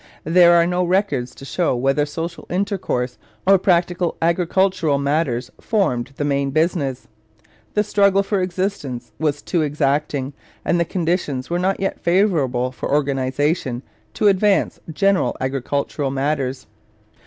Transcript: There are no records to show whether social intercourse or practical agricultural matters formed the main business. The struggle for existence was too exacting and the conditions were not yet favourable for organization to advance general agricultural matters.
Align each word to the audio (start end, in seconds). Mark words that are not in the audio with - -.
There 0.23 0.55
are 0.55 0.65
no 0.65 0.83
records 0.83 1.35
to 1.35 1.45
show 1.45 1.75
whether 1.75 2.07
social 2.07 2.47
intercourse 2.49 3.19
or 3.45 3.59
practical 3.59 4.17
agricultural 4.19 4.97
matters 4.97 5.51
formed 5.61 6.13
the 6.15 6.25
main 6.25 6.49
business. 6.49 7.07
The 7.75 7.83
struggle 7.83 8.23
for 8.23 8.41
existence 8.41 9.11
was 9.19 9.43
too 9.43 9.61
exacting 9.61 10.33
and 10.65 10.79
the 10.79 10.85
conditions 10.85 11.51
were 11.51 11.59
not 11.59 11.79
yet 11.79 11.99
favourable 11.99 12.71
for 12.71 12.89
organization 12.91 13.83
to 14.15 14.27
advance 14.27 14.79
general 14.91 15.37
agricultural 15.39 16.09
matters. 16.09 16.65